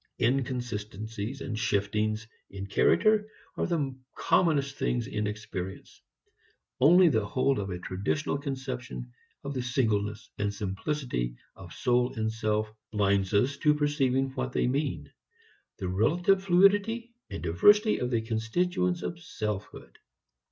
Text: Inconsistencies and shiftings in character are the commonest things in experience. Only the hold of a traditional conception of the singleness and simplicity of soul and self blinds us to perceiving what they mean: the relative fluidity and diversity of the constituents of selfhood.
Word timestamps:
Inconsistencies 0.19 1.41
and 1.41 1.59
shiftings 1.59 2.25
in 2.49 2.65
character 2.65 3.27
are 3.55 3.67
the 3.67 3.95
commonest 4.15 4.75
things 4.77 5.05
in 5.05 5.27
experience. 5.27 6.01
Only 6.79 7.07
the 7.07 7.23
hold 7.23 7.59
of 7.59 7.69
a 7.69 7.77
traditional 7.77 8.39
conception 8.39 9.11
of 9.43 9.53
the 9.53 9.61
singleness 9.61 10.31
and 10.39 10.51
simplicity 10.51 11.35
of 11.55 11.71
soul 11.71 12.13
and 12.15 12.33
self 12.33 12.73
blinds 12.91 13.31
us 13.35 13.57
to 13.57 13.75
perceiving 13.75 14.31
what 14.31 14.53
they 14.53 14.65
mean: 14.65 15.11
the 15.77 15.87
relative 15.87 16.43
fluidity 16.43 17.13
and 17.29 17.43
diversity 17.43 17.99
of 17.99 18.09
the 18.09 18.21
constituents 18.21 19.03
of 19.03 19.19
selfhood. 19.21 19.99